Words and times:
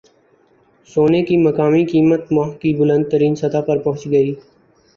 سونے 0.89 1.21
کی 1.23 1.37
مقامی 1.37 1.83
قیمت 1.85 2.31
ماہ 2.31 2.49
کی 2.61 2.73
بلند 2.75 3.03
ترین 3.11 3.35
سطح 3.35 3.61
پر 3.67 3.77
پہنچ 3.79 4.05
گئی 4.05 4.33